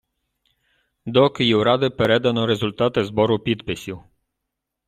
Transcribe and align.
До 1.05 1.29
Київради 1.29 1.89
передано 1.89 2.45
результати 2.45 3.05
збору 3.05 3.39
підписів. 3.39 3.99